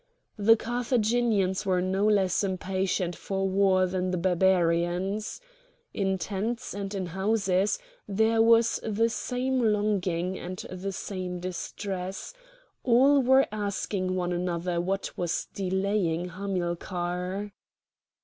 [0.39, 5.39] The Carthaginians were no less impatient for war than the Barbarians.
[5.93, 7.77] In tents and in houses
[8.07, 12.33] there was the same longing and the same distress;
[12.83, 17.51] all were asking one another what was delaying Hamilcar.